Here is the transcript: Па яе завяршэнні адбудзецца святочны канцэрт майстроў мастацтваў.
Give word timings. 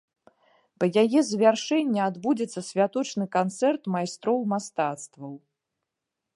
Па 0.83 0.87
яе 1.01 1.19
завяршэнні 1.31 2.01
адбудзецца 2.09 2.61
святочны 2.69 3.25
канцэрт 3.37 3.81
майстроў 3.97 4.37
мастацтваў. 4.55 5.33